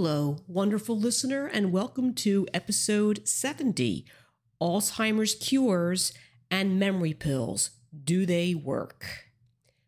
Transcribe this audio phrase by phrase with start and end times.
[0.00, 4.04] Hello, wonderful listener, and welcome to episode 70
[4.62, 6.12] Alzheimer's Cures
[6.52, 7.70] and Memory Pills.
[8.04, 9.24] Do they work?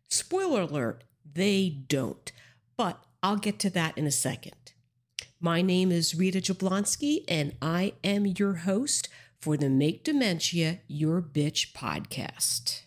[0.09, 2.29] Spoiler alert, they don't,
[2.75, 4.73] but I'll get to that in a second.
[5.39, 9.07] My name is Rita Jablonski, and I am your host
[9.39, 12.81] for the Make Dementia Your Bitch podcast.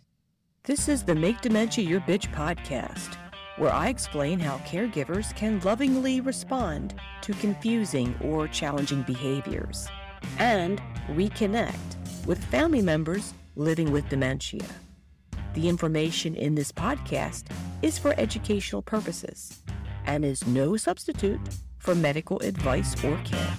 [0.64, 3.16] This is the Make Dementia Your Bitch podcast
[3.56, 9.88] where I explain how caregivers can lovingly respond to confusing or challenging behaviors
[10.38, 14.64] and reconnect with family members living with dementia.
[15.54, 17.44] The information in this podcast
[17.82, 19.62] is for educational purposes
[20.06, 21.40] and is no substitute
[21.78, 23.56] for medical advice or care.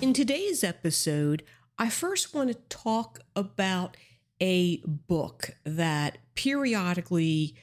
[0.00, 1.42] In today's episode,
[1.78, 3.96] I first want to talk about
[4.40, 7.54] a book that periodically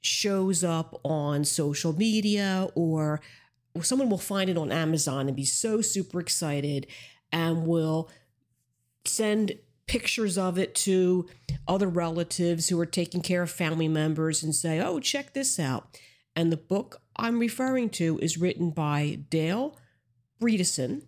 [0.00, 3.20] shows up on social media or
[3.82, 6.86] someone will find it on Amazon and be so super excited
[7.32, 8.10] and will
[9.04, 11.28] send pictures of it to
[11.66, 15.98] other relatives who are taking care of family members and say, oh, check this out.
[16.34, 19.76] And the book I'm referring to is written by Dale
[20.40, 21.02] Bredesen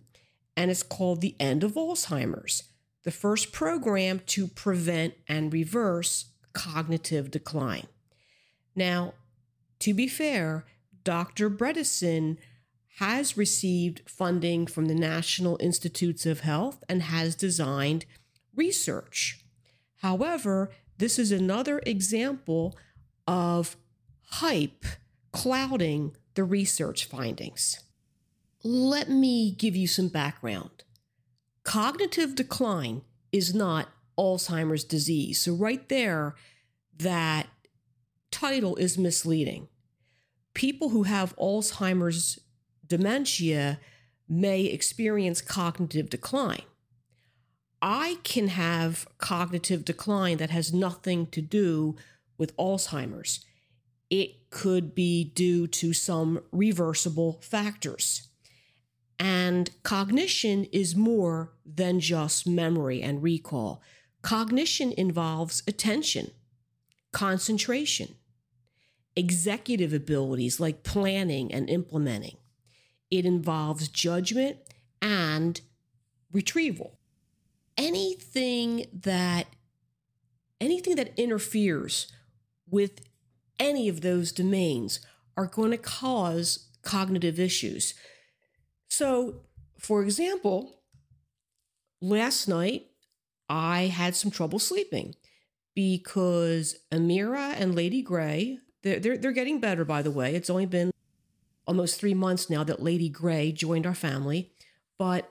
[0.55, 2.63] and it's called The End of Alzheimer's
[3.03, 7.87] the first program to prevent and reverse cognitive decline.
[8.75, 9.13] Now,
[9.79, 10.65] to be fair,
[11.03, 11.49] Dr.
[11.49, 12.37] Bredesen
[12.99, 18.05] has received funding from the National Institutes of Health and has designed
[18.55, 19.43] research.
[19.97, 22.77] However, this is another example
[23.27, 23.75] of
[24.25, 24.85] hype
[25.31, 27.79] clouding the research findings.
[28.63, 30.83] Let me give you some background.
[31.63, 35.41] Cognitive decline is not Alzheimer's disease.
[35.41, 36.35] So, right there,
[36.97, 37.47] that
[38.31, 39.67] title is misleading.
[40.53, 42.39] People who have Alzheimer's
[42.85, 43.79] dementia
[44.27, 46.63] may experience cognitive decline.
[47.81, 51.95] I can have cognitive decline that has nothing to do
[52.37, 53.45] with Alzheimer's.
[54.09, 58.29] It could be due to some reversible factors.
[59.23, 63.81] And cognition is more than just memory and recall.
[64.21, 66.31] Cognition involves attention,
[67.13, 68.15] concentration,
[69.15, 72.35] executive abilities like planning and implementing.
[73.09, 74.57] It involves judgment
[75.01, 75.61] and
[76.33, 76.99] retrieval.
[77.77, 79.47] Anything that
[80.59, 82.11] anything that interferes
[82.69, 82.99] with
[83.57, 84.99] any of those domains
[85.37, 87.93] are going to cause cognitive issues.
[88.95, 89.37] So,
[89.79, 90.83] for example,
[91.99, 92.91] last night
[93.49, 95.15] I had some trouble sleeping
[95.73, 100.35] because Amira and Lady Gray, they're, they're, they're getting better, by the way.
[100.35, 100.91] It's only been
[101.65, 104.51] almost three months now that Lady Gray joined our family,
[104.99, 105.27] but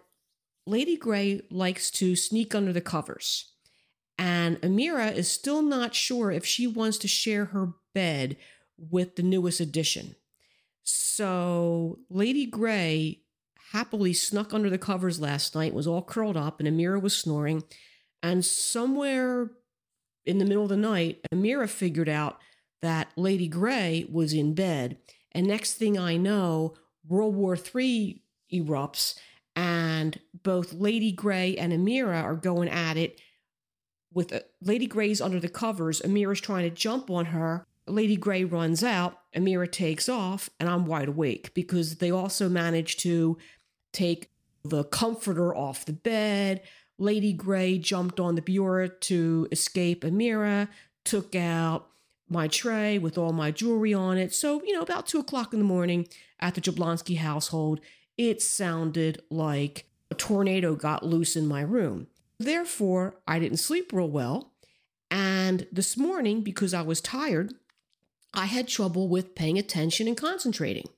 [0.67, 3.53] Lady Gray likes to sneak under the covers.
[4.19, 8.37] And Amira is still not sure if she wants to share her bed
[8.77, 10.17] with the newest addition.
[10.83, 13.22] So Lady Gray
[13.73, 17.65] happily snuck under the covers last night, was all curled up, and Amira was snoring.
[18.23, 19.51] And somewhere
[20.27, 22.39] in the middle of the night, Amira figured out
[22.83, 24.99] that Lady Gray was in bed.
[25.33, 26.75] And next thing I know,
[27.09, 28.23] World War III
[28.53, 29.19] erupts,
[29.57, 33.21] and both Lady Gray and Amira are going at it.
[34.13, 37.67] With uh, Lady Gray's under the covers, Amira's trying to jump on her.
[37.87, 43.01] Lady Gray runs out, Amira takes off, and I'm wide awake because they also managed
[43.01, 43.39] to
[43.93, 44.31] take
[44.65, 46.63] the comforter off the bed.
[46.99, 50.69] Lady Gray jumped on the bureau to escape Amira,
[51.05, 51.89] took out
[52.29, 54.35] my tray with all my jewelry on it.
[54.35, 56.09] So, you know, about two o'clock in the morning
[56.41, 57.81] at the Jablonski household,
[58.17, 62.07] it sounded like a tornado got loose in my room.
[62.39, 64.53] Therefore, I didn't sleep real well.
[65.11, 67.55] And this morning, because I was tired,
[68.35, 70.89] I had trouble with paying attention and concentrating.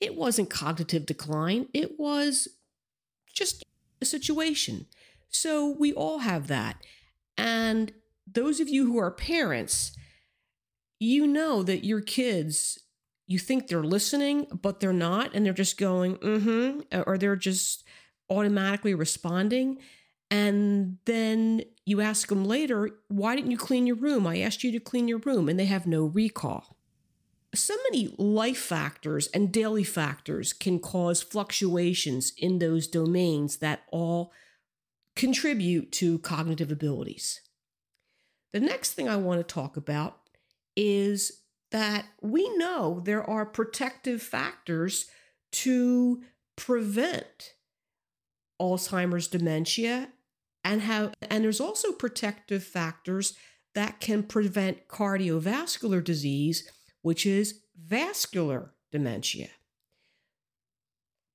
[0.00, 2.48] It wasn't cognitive decline, it was
[3.32, 3.64] just
[4.00, 4.86] a situation.
[5.28, 6.76] So we all have that.
[7.36, 7.92] And
[8.26, 9.96] those of you who are parents,
[10.98, 12.80] you know that your kids,
[13.26, 17.36] you think they're listening, but they're not, and they're just going, mm hmm, or they're
[17.36, 17.84] just
[18.30, 19.78] automatically responding.
[20.30, 24.26] And then you ask them later, why didn't you clean your room?
[24.26, 26.75] I asked you to clean your room, and they have no recall
[27.56, 34.32] so many life factors and daily factors can cause fluctuations in those domains that all
[35.14, 37.40] contribute to cognitive abilities.
[38.52, 40.20] The next thing I want to talk about
[40.76, 41.42] is
[41.72, 45.06] that we know there are protective factors
[45.52, 46.22] to
[46.56, 47.54] prevent
[48.60, 50.08] Alzheimer's dementia
[50.64, 53.34] and how and there's also protective factors
[53.74, 56.70] that can prevent cardiovascular disease
[57.06, 59.46] which is vascular dementia.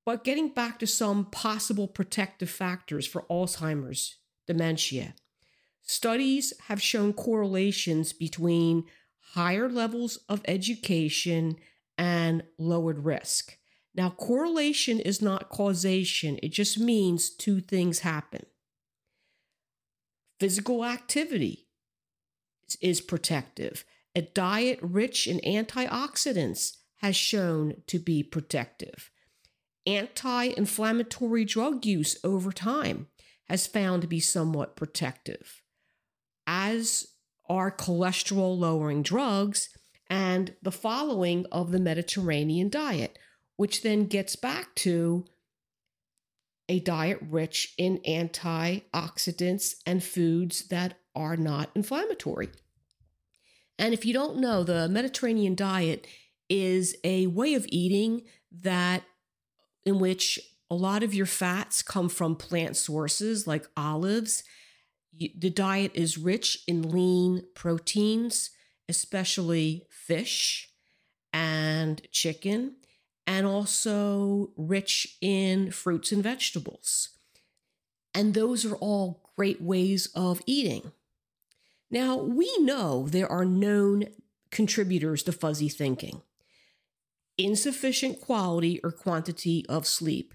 [0.05, 5.15] But getting back to some possible protective factors for Alzheimer's dementia,
[5.81, 8.83] studies have shown correlations between
[9.31, 11.55] higher levels of education
[11.97, 13.57] and lowered risk.
[13.95, 18.45] Now, correlation is not causation, it just means two things happen.
[20.37, 21.69] Physical activity
[22.81, 23.85] is protective.
[24.15, 29.09] A diet rich in antioxidants has shown to be protective.
[29.85, 33.07] Anti inflammatory drug use over time
[33.45, 35.61] has found to be somewhat protective,
[36.45, 37.07] as
[37.49, 39.69] are cholesterol lowering drugs
[40.09, 43.17] and the following of the Mediterranean diet,
[43.55, 45.25] which then gets back to
[46.69, 52.49] a diet rich in antioxidants and foods that are not inflammatory.
[53.81, 56.05] And if you don't know, the Mediterranean diet
[56.49, 59.01] is a way of eating that
[59.83, 60.39] in which
[60.69, 64.43] a lot of your fats come from plant sources like olives.
[65.17, 68.51] The diet is rich in lean proteins,
[68.87, 70.69] especially fish
[71.33, 72.75] and chicken,
[73.25, 77.09] and also rich in fruits and vegetables.
[78.13, 80.91] And those are all great ways of eating.
[81.91, 84.05] Now, we know there are known
[84.49, 86.21] contributors to fuzzy thinking
[87.37, 90.33] insufficient quality or quantity of sleep.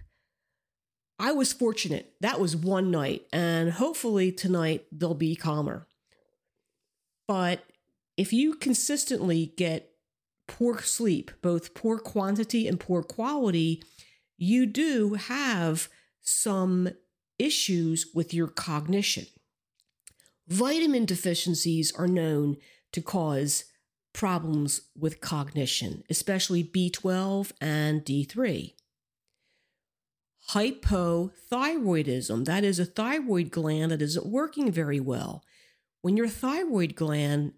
[1.19, 2.15] I was fortunate.
[2.21, 5.87] That was one night, and hopefully tonight they'll be calmer.
[7.29, 7.65] But
[8.17, 9.91] if you consistently get
[10.49, 13.83] poor sleep, both poor quantity and poor quality,
[14.37, 15.89] you do have
[16.23, 16.89] some
[17.39, 19.27] issues with your cognition.
[20.49, 22.57] Vitamin deficiencies are known
[22.93, 23.65] to cause
[24.13, 28.75] problems with cognition, especially B12 and D3.
[30.51, 35.43] Hypothyroidism, that is a thyroid gland that isn't working very well.
[36.03, 37.55] When your thyroid gland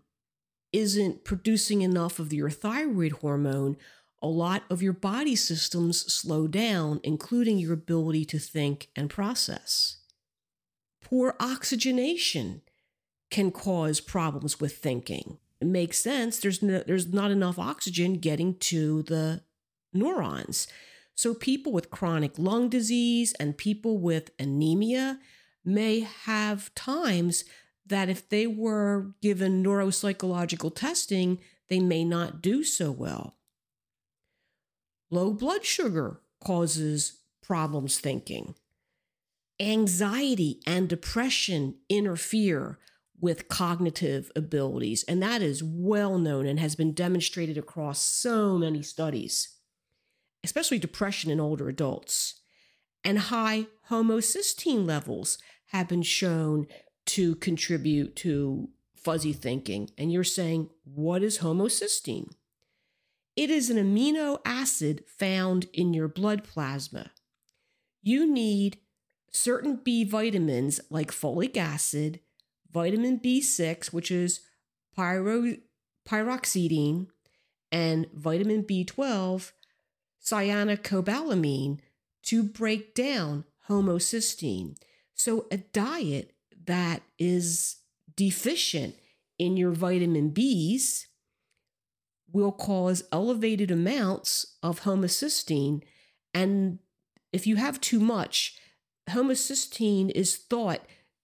[0.72, 3.76] isn't producing enough of your thyroid hormone,
[4.22, 9.98] a lot of your body systems slow down, including your ability to think and process.
[11.02, 12.62] Poor oxygenation
[13.30, 15.38] can cause problems with thinking.
[15.60, 16.38] It makes sense.
[16.38, 19.42] There's no, there's not enough oxygen getting to the
[19.92, 20.68] neurons.
[21.14, 25.18] So people with chronic lung disease and people with anemia
[25.64, 27.44] may have times
[27.86, 33.36] that if they were given neuropsychological testing, they may not do so well.
[35.10, 38.54] Low blood sugar causes problems thinking.
[39.58, 42.78] Anxiety and depression interfere
[43.20, 48.82] with cognitive abilities, and that is well known and has been demonstrated across so many
[48.82, 49.56] studies,
[50.44, 52.40] especially depression in older adults.
[53.04, 55.38] And high homocysteine levels
[55.68, 56.66] have been shown
[57.06, 59.90] to contribute to fuzzy thinking.
[59.96, 62.32] And you're saying, what is homocysteine?
[63.36, 67.12] It is an amino acid found in your blood plasma.
[68.02, 68.78] You need
[69.30, 72.20] certain B vitamins like folic acid,
[72.70, 74.40] vitamin B6, which is
[74.94, 75.56] pyro,
[76.06, 77.08] pyroxidine,
[77.70, 79.52] and vitamin B12,
[80.24, 81.78] cyanocobalamin,
[82.24, 84.76] to break down homocysteine.
[85.14, 86.34] So, a diet
[86.66, 87.76] that is
[88.16, 88.94] deficient
[89.38, 91.06] in your vitamin Bs
[92.30, 95.82] will cause elevated amounts of homocysteine.
[96.34, 96.78] And
[97.32, 98.58] if you have too much,
[99.08, 100.80] homocysteine is thought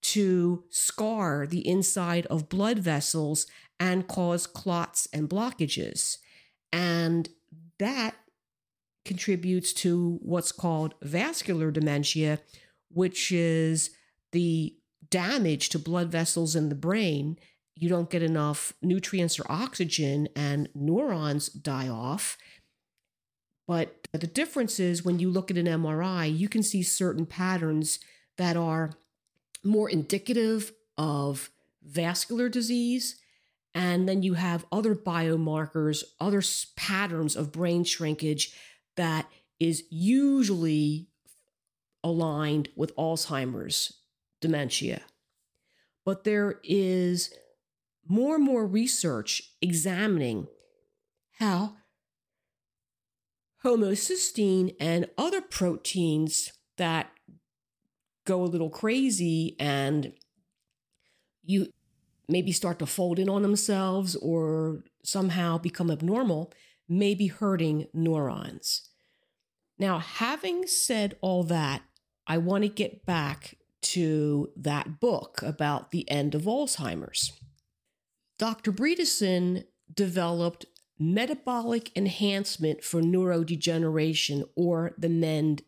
[0.07, 3.47] to scar the inside of blood vessels
[3.79, 6.17] and cause clots and blockages.
[6.71, 7.27] And
[7.79, 8.15] that
[9.03, 12.39] contributes to what's called vascular dementia,
[12.91, 13.91] which is
[14.31, 14.75] the
[15.09, 17.39] damage to blood vessels in the brain.
[17.75, 22.37] You don't get enough nutrients or oxygen, and neurons die off.
[23.67, 27.99] But the difference is when you look at an MRI, you can see certain patterns
[28.37, 28.91] that are
[29.65, 31.49] more indicative of
[31.83, 33.19] vascular disease.
[33.73, 36.41] And then you have other biomarkers, other
[36.77, 38.53] patterns of brain shrinkage
[38.95, 39.29] that
[39.59, 41.07] is usually
[42.03, 43.93] aligned with Alzheimer's
[44.39, 45.01] dementia.
[46.05, 47.33] But there is
[48.07, 50.47] more and more research examining
[51.39, 51.75] how
[53.63, 57.09] homocysteine and other proteins that
[58.25, 60.13] go a little crazy and
[61.43, 61.67] you
[62.27, 66.51] maybe start to fold in on themselves or somehow become abnormal
[66.89, 68.89] may be hurting neurons.
[69.77, 71.83] Now, having said all that,
[72.27, 77.33] I want to get back to that book about the end of Alzheimer's.
[78.39, 78.71] Dr.
[78.71, 80.65] Bredesen developed
[80.97, 85.61] metabolic enhancement for neurodegeneration or the MEND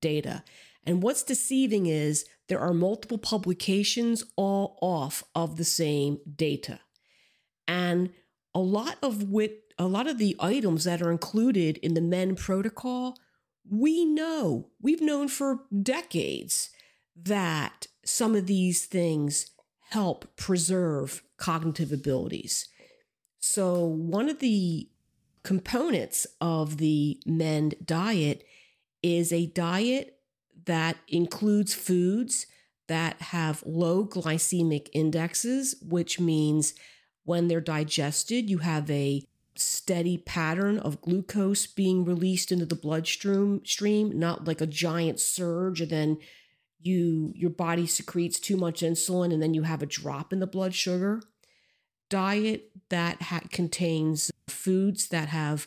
[0.00, 0.42] data.
[0.84, 6.80] And what's deceiving is there are multiple publications all off of the same data.
[7.68, 8.10] And
[8.54, 12.38] a lot of wit, a lot of the items that are included in the MEND
[12.38, 13.16] protocol,
[13.70, 16.70] we know, we've known for decades
[17.14, 19.50] that some of these things
[19.90, 22.68] help preserve cognitive abilities.
[23.38, 24.88] So, one of the
[25.42, 28.44] components of the MEND diet
[29.02, 30.19] is a diet
[30.70, 32.46] that includes foods
[32.86, 36.74] that have low glycemic indexes, which means
[37.24, 43.60] when they're digested, you have a steady pattern of glucose being released into the bloodstream
[43.64, 46.18] stream, not like a giant surge and then
[46.80, 50.46] you your body secretes too much insulin and then you have a drop in the
[50.46, 51.20] blood sugar.
[52.08, 55.66] Diet that ha- contains foods that have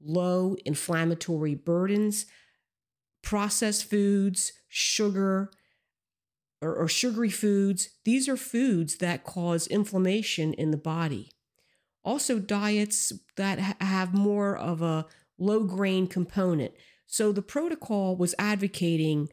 [0.00, 2.26] low inflammatory burdens,
[3.26, 5.50] processed foods, sugar,
[6.62, 7.88] or, or, sugary foods.
[8.04, 11.32] These are foods that cause inflammation in the body.
[12.04, 15.06] Also, diets that ha- have more of a
[15.38, 16.72] low grain component.
[17.08, 19.28] So, the protocol was advocating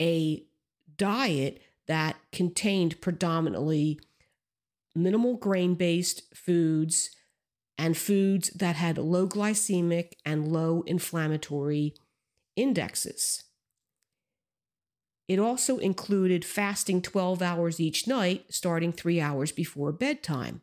[0.00, 0.44] a
[0.98, 3.98] diet that contained predominantly
[4.94, 7.16] minimal grain based foods
[7.78, 11.94] and foods that had low glycemic and low inflammatory
[12.56, 13.44] indexes.
[15.28, 20.60] It also included fasting 12 hours each night, starting three hours before bedtime,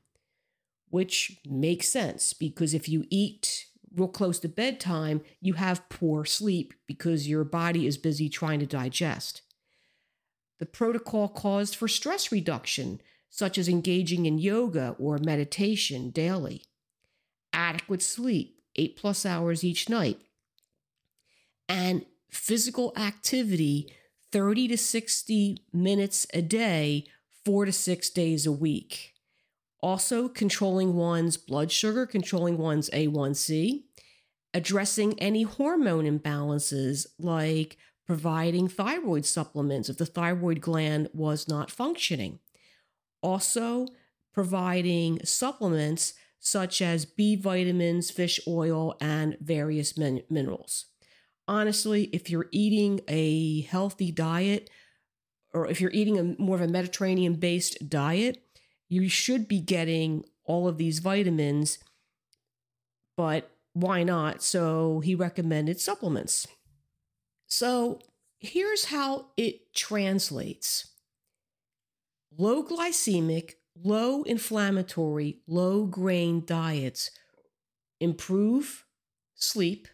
[0.89, 3.65] which makes sense because if you eat
[3.96, 8.65] real close to bedtime, you have poor sleep because your body is busy trying to
[8.65, 9.41] digest.
[10.60, 16.63] The protocol caused for stress reduction, such as engaging in yoga or meditation daily,
[17.53, 20.19] adequate sleep, eight plus hours each night,
[21.70, 23.94] and physical activity
[24.32, 27.06] 30 to 60 minutes a day,
[27.46, 29.14] four to six days a week.
[29.82, 33.84] Also, controlling one's blood sugar, controlling one's A1C,
[34.54, 42.40] addressing any hormone imbalances like providing thyroid supplements if the thyroid gland was not functioning.
[43.22, 43.88] Also,
[44.34, 50.88] providing supplements such as B vitamins, fish oil, and various min- minerals.
[51.50, 54.70] Honestly, if you're eating a healthy diet,
[55.51, 58.44] or if you're eating a more of a Mediterranean based diet,
[58.88, 61.79] you should be getting all of these vitamins,
[63.18, 64.44] but why not?
[64.44, 66.48] So he recommended supplements.
[67.48, 68.00] So
[68.38, 70.91] here's how it translates
[72.38, 73.53] low glycemic,
[73.84, 77.10] low inflammatory, low grain diets
[78.00, 78.86] improve
[79.34, 79.88] sleep.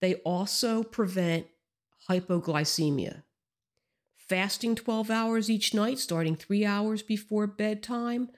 [0.00, 1.46] They also prevent
[2.08, 3.22] hypoglycemia.
[4.16, 8.28] Fasting 12 hours each night, starting three hours before bedtime,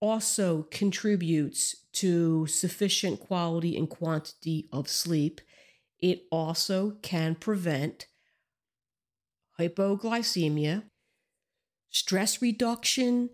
[0.00, 5.40] also contributes to sufficient quality and quantity of sleep
[5.98, 8.06] it also can prevent
[9.58, 10.84] hypoglycemia,
[11.90, 13.30] stress reduction,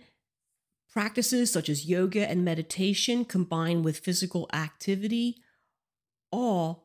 [0.92, 5.38] practices such as yoga and meditation combined with physical activity,
[6.30, 6.81] all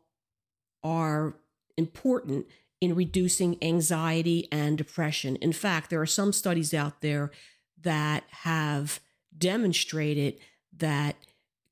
[0.83, 1.35] are
[1.77, 2.47] important
[2.79, 5.35] in reducing anxiety and depression.
[5.37, 7.31] In fact, there are some studies out there
[7.81, 8.99] that have
[9.37, 10.39] demonstrated
[10.75, 11.15] that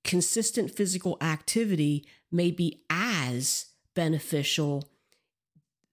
[0.03, 4.89] consistent physical activity may be as beneficial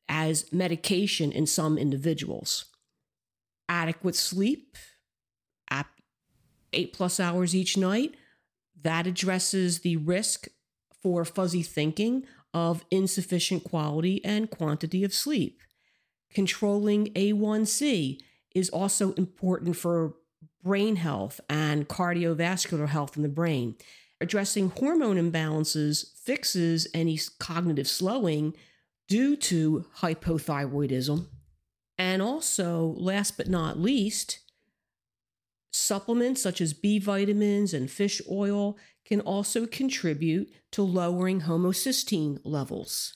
[0.08, 2.66] as medication in some individuals.
[3.68, 4.76] Adequate sleep,
[6.72, 8.14] eight plus hours each night,
[8.82, 10.48] that addresses the risk
[11.02, 15.60] for fuzzy thinking of insufficient quality and quantity of sleep.
[16.34, 18.18] Controlling A1C
[18.54, 20.14] is also important for
[20.62, 23.76] brain health and cardiovascular health in the brain
[24.22, 28.54] addressing hormone imbalances fixes any cognitive slowing
[29.08, 31.26] due to hypothyroidism.
[31.98, 34.38] And also, last but not least,
[35.74, 43.14] Supplements such as B vitamins and fish oil can also contribute to lowering homocysteine levels.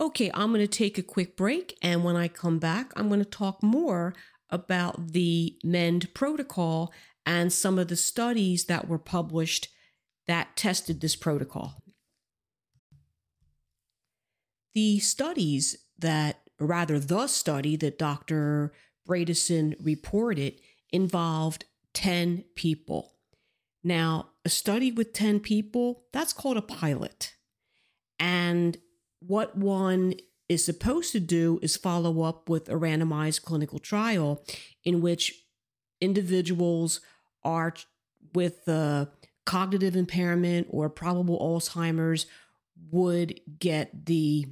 [0.00, 3.22] Okay, I'm going to take a quick break, and when I come back, I'm going
[3.22, 4.14] to talk more
[4.48, 6.92] about the MEND protocol
[7.26, 9.68] and some of the studies that were published
[10.26, 11.82] that tested this protocol.
[14.74, 18.72] The studies that, or rather, the study that Dr.
[19.06, 21.64] Bredesen reported involved
[21.94, 23.16] 10 people.
[23.82, 27.34] Now, a study with 10 people, that's called a pilot.
[28.18, 28.78] And
[29.20, 30.14] what one
[30.48, 34.44] is supposed to do is follow up with a randomized clinical trial
[34.84, 35.44] in which
[36.00, 37.00] individuals
[37.44, 37.74] are
[38.34, 39.06] with uh,
[39.46, 42.26] cognitive impairment or probable Alzheimer's
[42.90, 44.46] would get the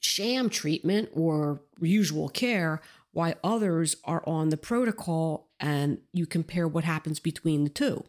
[0.00, 2.80] sham treatment or usual care
[3.12, 8.04] while others are on the protocol and you compare what happens between the two.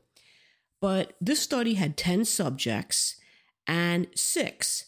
[0.82, 3.16] But this study had 10 subjects
[3.68, 4.86] and six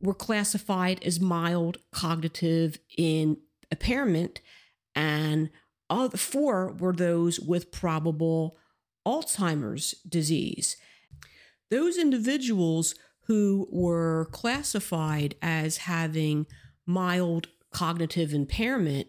[0.00, 4.40] were classified as mild cognitive impairment
[4.96, 5.50] and
[6.16, 8.56] four were those with probable
[9.06, 10.76] Alzheimer's disease.
[11.70, 12.94] Those individuals
[13.26, 16.46] who were classified as having
[16.86, 19.08] mild cognitive impairment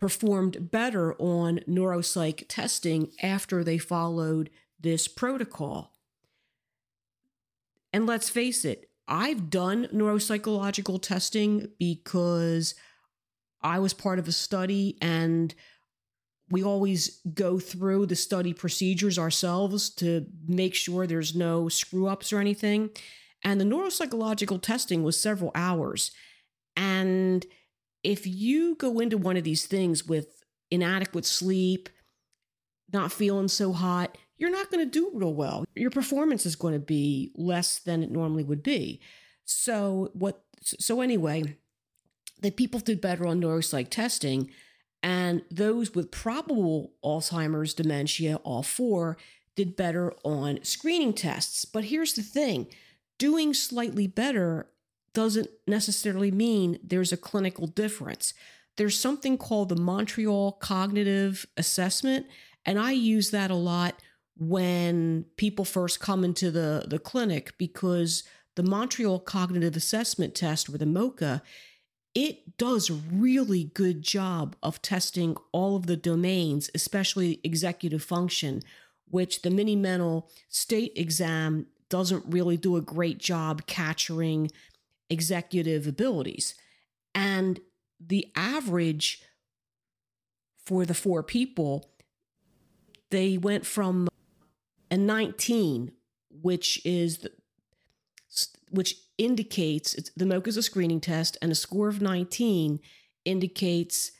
[0.00, 4.50] performed better on neuropsych testing after they followed
[4.80, 5.92] this protocol.
[7.92, 12.74] And let's face it, I've done neuropsychological testing because
[13.62, 15.54] I was part of a study and
[16.50, 22.32] we always go through the study procedures ourselves to make sure there's no screw ups
[22.32, 22.90] or anything.
[23.42, 26.10] And the neuropsychological testing was several hours.
[26.76, 27.44] And
[28.02, 31.88] if you go into one of these things with inadequate sleep,
[32.92, 35.64] not feeling so hot, you're not going to do real well.
[35.74, 39.00] Your performance is going to be less than it normally would be.
[39.46, 41.56] So what so anyway,
[42.42, 44.50] the people did better on neuropsych testing
[45.02, 49.16] and those with probable Alzheimer's dementia, all four,
[49.56, 51.64] did better on screening tests.
[51.64, 52.66] But here's the thing
[53.16, 54.68] doing slightly better
[55.14, 58.34] doesn't necessarily mean there's a clinical difference.
[58.76, 62.26] There's something called the Montreal Cognitive Assessment,
[62.66, 63.94] and I use that a lot
[64.36, 68.24] when people first come into the, the clinic because
[68.56, 71.42] the Montreal Cognitive Assessment Test, or the MoCA,
[72.14, 78.62] it does a really good job of testing all of the domains, especially executive function,
[79.10, 84.50] which the mini mental state exam doesn't really do a great job capturing
[85.10, 86.54] executive abilities.
[87.14, 87.60] And
[88.00, 89.22] the average
[90.64, 91.90] for the four people,
[93.10, 94.08] they went from
[94.94, 95.90] a 19,
[96.30, 97.32] which is the,
[98.70, 102.78] which indicates the MoCA is a screening test, and a score of 19
[103.24, 104.12] indicates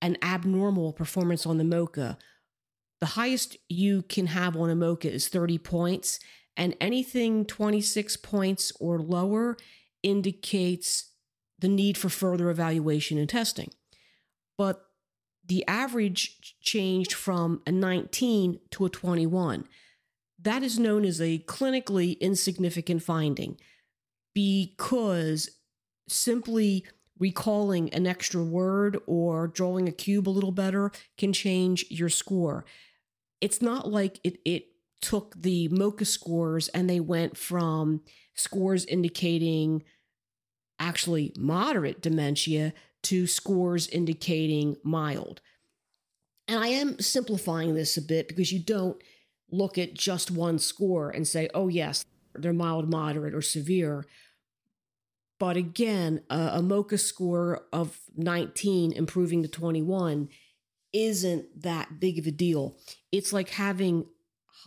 [0.00, 2.18] an abnormal performance on the MoCA.
[3.00, 6.20] The highest you can have on a MoCA is 30 points,
[6.56, 9.56] and anything 26 points or lower
[10.04, 11.10] indicates
[11.58, 13.70] the need for further evaluation and testing.
[14.56, 14.87] But
[15.48, 19.66] the average changed from a 19 to a 21.
[20.40, 23.58] That is known as a clinically insignificant finding
[24.34, 25.50] because
[26.08, 26.84] simply
[27.18, 32.64] recalling an extra word or drawing a cube a little better can change your score.
[33.40, 34.66] It's not like it, it
[35.00, 38.02] took the MoCA scores and they went from
[38.34, 39.82] scores indicating
[40.78, 42.72] actually moderate dementia
[43.04, 45.40] to scores indicating mild.
[46.46, 49.00] And I am simplifying this a bit because you don't
[49.50, 54.06] look at just one score and say, oh, yes, they're mild, moderate, or severe.
[55.38, 60.28] But again, a, MoCA score of 19 improving to 21
[60.92, 62.76] isn't that big of a deal.
[63.12, 64.06] It's like having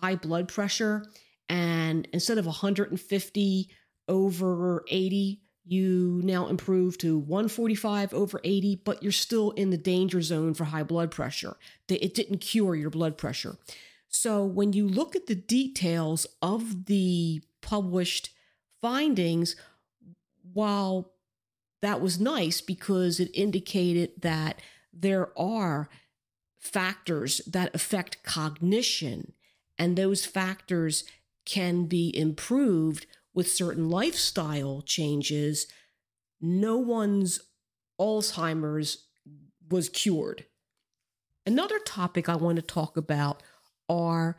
[0.01, 1.05] high blood pressure,
[1.49, 3.69] and instead of 150
[4.07, 10.21] over 80, you now improve to 145 over 80, but you're still in the danger
[10.21, 11.55] zone for high blood pressure.
[11.87, 13.57] It didn't cure your blood pressure.
[14.07, 18.31] So when you look at the details of the published
[18.81, 19.55] findings,
[20.51, 21.13] while
[21.81, 25.89] that was nice because it indicated that there are
[26.59, 29.33] factors that affect cognition,
[29.77, 31.03] and those factors
[31.45, 35.67] can be improved with certain lifestyle changes,
[36.39, 37.39] no one's
[37.99, 39.05] Alzheimer's
[39.69, 40.45] was cured.
[41.45, 43.41] Another topic I want to talk about
[43.89, 44.37] are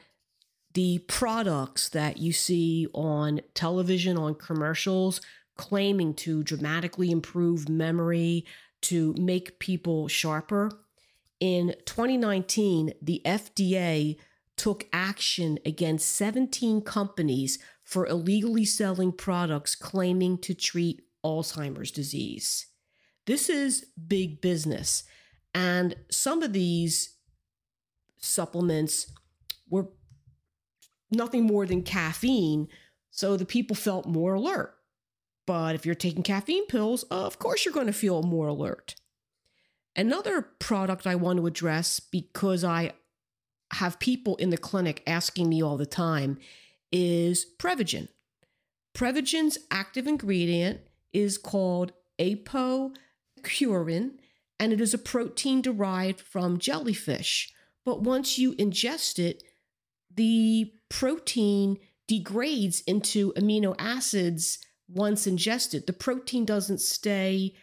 [0.74, 5.20] the products that you see on television, on commercials,
[5.56, 8.44] claiming to dramatically improve memory,
[8.82, 10.70] to make people sharper.
[11.40, 14.16] In 2019, the FDA
[14.56, 17.58] took action against 17 companies
[17.92, 22.68] for illegally selling products claiming to treat Alzheimer's disease.
[23.26, 25.04] This is big business.
[25.54, 27.18] And some of these
[28.16, 29.12] supplements
[29.68, 29.88] were
[31.10, 32.68] nothing more than caffeine,
[33.10, 34.74] so the people felt more alert.
[35.46, 38.94] But if you're taking caffeine pills, of course you're going to feel more alert.
[39.94, 42.92] Another product I want to address because I
[43.72, 46.38] have people in the clinic asking me all the time
[46.92, 48.08] is Prevagen.
[48.94, 50.80] Prevagen's active ingredient
[51.12, 54.12] is called apoaequorin,
[54.60, 57.52] and it is a protein derived from jellyfish.
[57.84, 59.42] But once you ingest it,
[60.14, 65.86] the protein degrades into amino acids once ingested.
[65.86, 67.54] The protein doesn't stay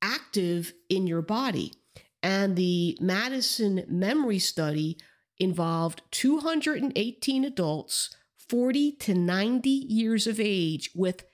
[0.00, 1.72] active in your body.
[2.22, 4.98] And the Madison Memory Study
[5.38, 8.16] involved 218 adults,
[8.48, 11.24] 40 to 90 years of age, with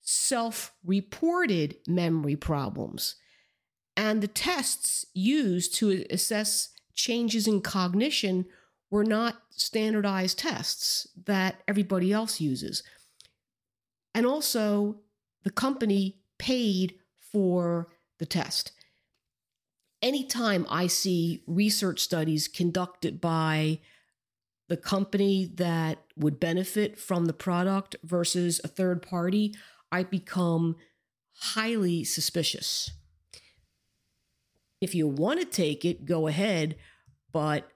[0.00, 3.16] self reported memory problems.
[3.96, 8.46] And the tests used to assess changes in cognition
[8.90, 12.82] were not standardized tests that everybody else uses.
[14.14, 15.00] And also,
[15.42, 16.94] the company paid
[17.32, 18.72] for the test.
[20.00, 23.80] Anytime I see research studies conducted by
[24.68, 29.54] the company that would benefit from the product versus a third party,
[29.90, 30.76] I become
[31.32, 32.90] highly suspicious.
[34.80, 36.76] If you want to take it, go ahead,
[37.32, 37.68] but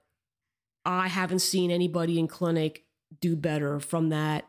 [0.85, 2.85] I haven't seen anybody in clinic
[3.21, 4.47] do better from that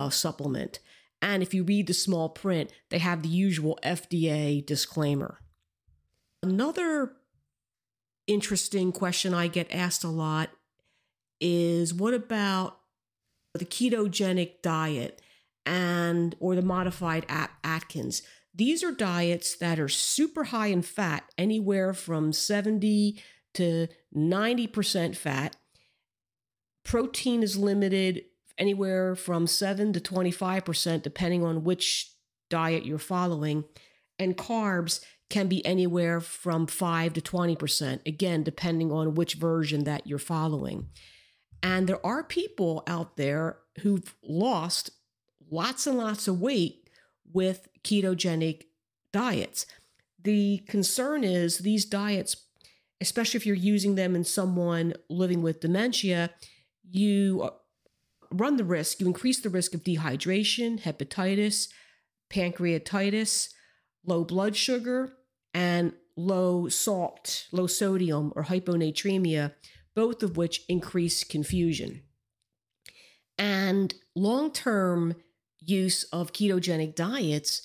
[0.00, 0.80] uh, supplement.
[1.22, 5.40] And if you read the small print, they have the usual FDA disclaimer.
[6.42, 7.12] Another
[8.26, 10.50] interesting question I get asked a lot
[11.40, 12.78] is what about
[13.54, 15.20] the ketogenic diet
[15.64, 18.22] and or the modified Atkins?
[18.54, 23.20] These are diets that are super high in fat, anywhere from 70
[23.54, 25.56] to 90% fat.
[26.82, 28.24] Protein is limited
[28.56, 32.12] anywhere from 7 to 25%, depending on which
[32.48, 33.64] diet you're following.
[34.18, 40.06] And carbs can be anywhere from 5 to 20%, again, depending on which version that
[40.06, 40.88] you're following.
[41.62, 44.90] And there are people out there who've lost
[45.50, 46.88] lots and lots of weight
[47.32, 48.64] with ketogenic
[49.12, 49.66] diets.
[50.22, 52.36] The concern is these diets,
[53.00, 56.30] especially if you're using them in someone living with dementia,
[56.88, 57.50] you uh,
[58.30, 61.68] run the risk, you increase the risk of dehydration, hepatitis,
[62.30, 63.48] pancreatitis,
[64.06, 65.12] low blood sugar,
[65.52, 69.52] and low salt, low sodium, or hyponatremia,
[69.94, 72.02] both of which increase confusion.
[73.38, 75.16] And long term
[75.60, 77.62] use of ketogenic diets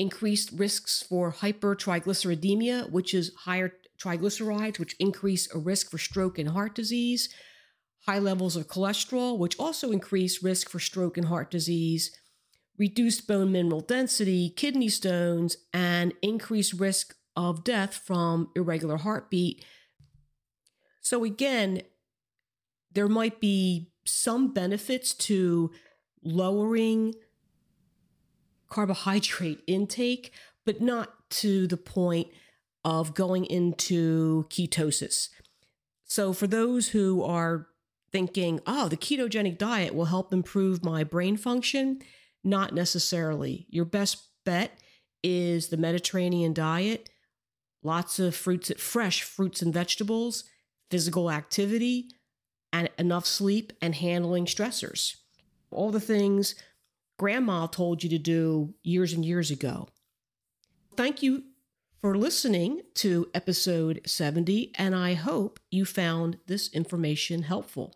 [0.00, 6.48] increased risks for hypertriglyceridemia, which is higher triglycerides, which increase a risk for stroke and
[6.48, 7.28] heart disease,
[8.06, 12.10] high levels of cholesterol, which also increase risk for stroke and heart disease,
[12.80, 19.62] reduced bone mineral density, kidney stones, and increased risk of death from irregular heartbeat.
[21.02, 21.82] So, again,
[22.90, 25.70] there might be some benefits to
[26.24, 27.14] lowering
[28.70, 30.32] carbohydrate intake,
[30.64, 32.28] but not to the point
[32.82, 35.28] of going into ketosis.
[36.04, 37.66] So, for those who are
[38.10, 42.00] thinking, oh, the ketogenic diet will help improve my brain function.
[42.42, 43.66] Not necessarily.
[43.68, 44.78] Your best bet
[45.22, 47.10] is the Mediterranean diet,
[47.82, 50.44] lots of fruits, fresh fruits and vegetables,
[50.90, 52.08] physical activity,
[52.72, 55.16] and enough sleep and handling stressors.
[55.70, 56.54] All the things
[57.18, 59.88] grandma told you to do years and years ago.
[60.96, 61.44] Thank you
[62.00, 67.94] for listening to episode 70, and I hope you found this information helpful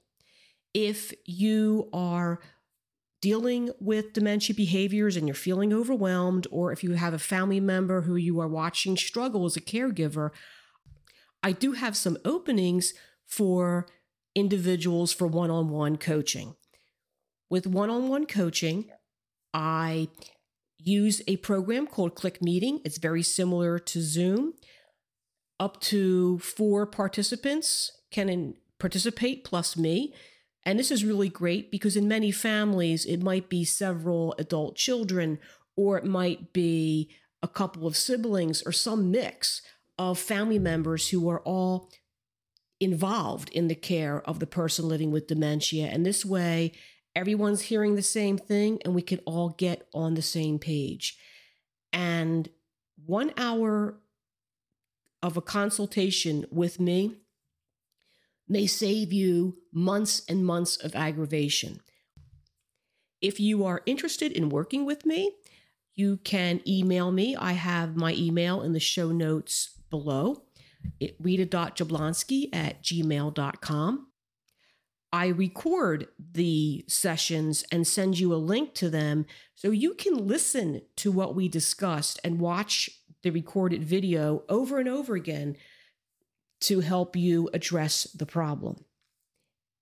[0.75, 2.41] if you are
[3.25, 8.03] dealing with dementia behaviors and you're feeling overwhelmed, or if you have a family member
[8.03, 10.29] who you are watching struggle as a caregiver,
[11.43, 12.93] I do have some openings
[13.27, 13.87] for
[14.35, 16.49] individuals for one on one coaching.
[17.49, 18.91] With one on one coaching,
[19.55, 20.09] I
[20.79, 22.81] use a program called Click Meeting.
[22.85, 24.53] It's very similar to Zoom.
[25.61, 30.15] up to four participants can participate plus me.
[30.67, 35.39] And this is really great because in many families, it might be several adult children,
[35.77, 37.11] or it might be
[37.43, 39.61] a couple of siblings, or some mix
[39.99, 41.91] of family members who are all
[42.81, 45.87] involved in the care of the person living with dementia.
[45.87, 46.73] And this way,
[47.15, 51.17] everyone's hearing the same thing and we can all get on the same page.
[51.93, 52.49] And
[53.07, 54.01] one hour
[55.23, 57.17] of a consultation with me
[58.49, 61.81] may save you months and months of aggravation.
[63.21, 65.33] If you are interested in working with me,
[65.95, 67.37] you can email me.
[67.37, 70.43] I have my email in the show notes below.
[71.01, 74.09] It, rita.jablonski at gmail.com.
[75.13, 80.83] I record the sessions and send you a link to them so you can listen
[80.97, 82.91] to what we discussed and watch
[83.23, 85.57] the recorded video over and over again
[86.65, 88.85] to help you address the problem.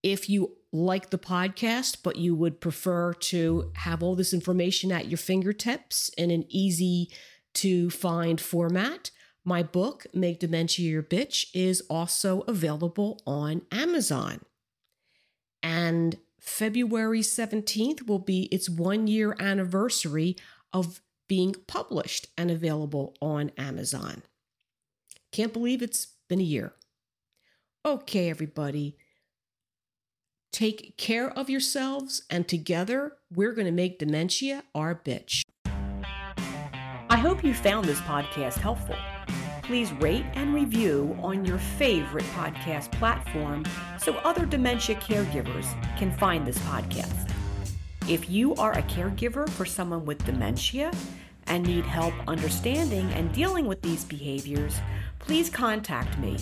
[0.02, 5.06] If you like the podcast, but you would prefer to have all this information at
[5.06, 7.08] your fingertips in an easy
[7.54, 9.10] to find format,
[9.44, 14.40] my book, Make Dementia Your Bitch, is also available on Amazon.
[15.62, 20.36] And February 17th will be its one year anniversary
[20.72, 24.22] of being published and available on Amazon.
[25.30, 26.72] Can't believe it's been a year.
[27.84, 28.96] Okay, everybody.
[30.50, 35.42] Take care of yourselves, and together we're going to make dementia our bitch.
[35.66, 38.96] I hope you found this podcast helpful.
[39.62, 43.66] Please rate and review on your favorite podcast platform
[43.98, 45.66] so other dementia caregivers
[45.98, 47.30] can find this podcast.
[48.08, 50.92] If you are a caregiver for someone with dementia
[51.46, 54.80] and need help understanding and dealing with these behaviors,
[55.18, 56.38] please contact me.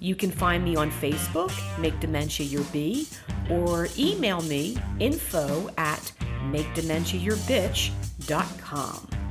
[0.00, 3.08] You can find me on Facebook, Make Dementia Your B,
[3.50, 6.12] or email me info at
[6.50, 9.23] makedementiayourbitch.com.